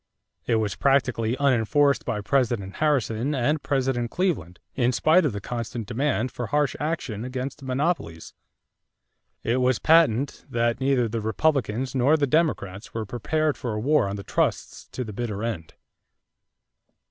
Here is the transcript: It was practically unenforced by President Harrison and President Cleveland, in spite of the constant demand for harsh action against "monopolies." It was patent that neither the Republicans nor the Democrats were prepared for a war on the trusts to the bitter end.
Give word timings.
It 0.47 0.55
was 0.55 0.73
practically 0.75 1.37
unenforced 1.37 2.05
by 2.05 2.21
President 2.21 2.77
Harrison 2.77 3.35
and 3.35 3.61
President 3.61 4.09
Cleveland, 4.09 4.57
in 4.73 4.91
spite 4.91 5.25
of 5.25 5.31
the 5.31 5.39
constant 5.39 5.85
demand 5.85 6.31
for 6.31 6.47
harsh 6.47 6.75
action 6.79 7.23
against 7.23 7.61
"monopolies." 7.61 8.33
It 9.43 9.57
was 9.57 9.77
patent 9.77 10.43
that 10.49 10.79
neither 10.79 11.07
the 11.07 11.21
Republicans 11.21 11.93
nor 11.93 12.17
the 12.17 12.25
Democrats 12.25 12.95
were 12.95 13.05
prepared 13.05 13.57
for 13.57 13.73
a 13.75 13.79
war 13.79 14.07
on 14.07 14.15
the 14.15 14.23
trusts 14.23 14.87
to 14.87 15.03
the 15.03 15.13
bitter 15.13 15.43
end. 15.43 15.75